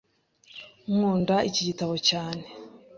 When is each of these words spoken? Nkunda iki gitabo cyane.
Nkunda 0.93 1.35
iki 1.49 1.61
gitabo 1.67 1.93
cyane. 2.09 2.43